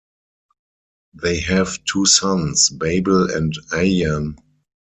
[1.13, 4.35] They have two sons, Babil and Ayan.